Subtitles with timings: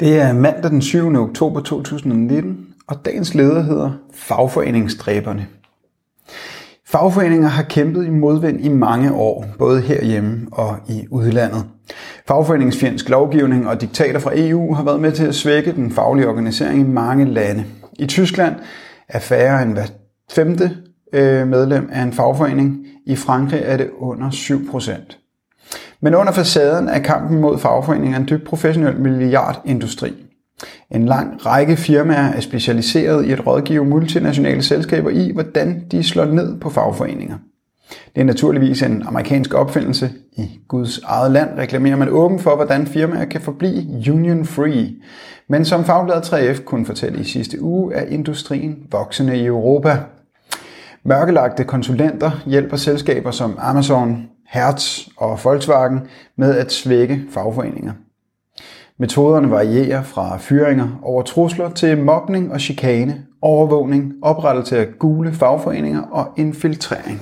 [0.00, 1.14] Det er mandag den 7.
[1.14, 5.46] oktober 2019, og dagens leder hedder Fagforeningsdræberne.
[6.86, 11.64] Fagforeninger har kæmpet i modvind i mange år, både herhjemme og i udlandet.
[12.28, 16.80] Fagforeningsfjendsk lovgivning og diktater fra EU har været med til at svække den faglige organisering
[16.80, 17.64] i mange lande.
[17.98, 18.54] I Tyskland
[19.08, 19.86] er færre end hver
[20.30, 20.76] femte
[21.12, 22.86] øh, medlem af en fagforening.
[23.06, 25.18] I Frankrig er det under 7 procent.
[26.02, 30.14] Men under facaden er kampen mod fagforeningerne en dybt professionel milliardindustri.
[30.90, 36.24] En lang række firmaer er specialiseret i at rådgive multinationale selskaber i, hvordan de slår
[36.24, 37.36] ned på fagforeninger.
[38.14, 40.10] Det er naturligvis en amerikansk opfindelse.
[40.36, 44.94] I Guds eget land reklamerer man åben for, hvordan firmaer kan forblive union-free.
[45.48, 49.98] Men som Fagbladet 3F kunne fortælle i sidste uge, er industrien voksende i Europa.
[51.04, 56.00] Mørkelagte konsulenter hjælper selskaber som Amazon, Hertz og Volkswagen
[56.36, 57.92] med at svække fagforeninger.
[58.98, 66.02] Metoderne varierer fra fyringer over trusler til mobning og chikane, overvågning, oprettelse af gule fagforeninger
[66.02, 67.20] og infiltrering.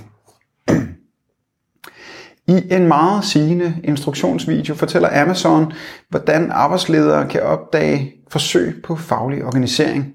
[2.49, 5.73] I en meget sigende instruktionsvideo fortæller Amazon,
[6.09, 10.15] hvordan arbejdsledere kan opdage forsøg på faglig organisering.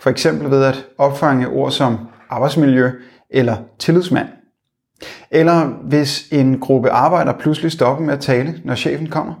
[0.00, 1.98] For eksempel ved at opfange ord som
[2.30, 2.90] arbejdsmiljø
[3.30, 4.28] eller tillidsmand.
[5.30, 9.34] Eller hvis en gruppe arbejdere pludselig stopper med at tale, når chefen kommer.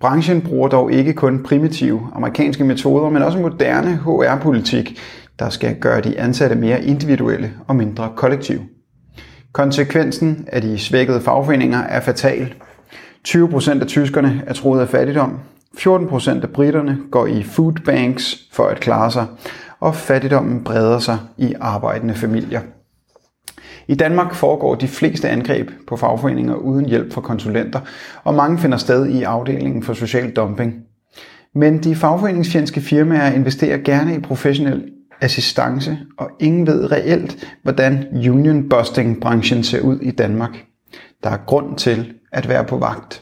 [0.00, 4.98] Branchen bruger dog ikke kun primitive amerikanske metoder, men også moderne HR-politik,
[5.38, 8.60] der skal gøre de ansatte mere individuelle og mindre kollektive.
[9.52, 12.54] Konsekvensen af de svækkede fagforeninger er fatal.
[13.28, 15.38] 20% af tyskerne er troet af fattigdom,
[15.78, 19.26] 14% af britterne går i food banks for at klare sig,
[19.80, 22.60] og fattigdommen breder sig i arbejdende familier.
[23.92, 27.80] I Danmark foregår de fleste angreb på fagforeninger uden hjælp fra konsulenter,
[28.24, 30.74] og mange finder sted i afdelingen for social dumping.
[31.54, 34.88] Men de fagforeningsfjendske firmaer investerer gerne i professionel
[35.20, 40.64] assistance, og ingen ved reelt, hvordan union-busting-branchen ser ud i Danmark.
[41.22, 43.21] Der er grund til at være på vagt.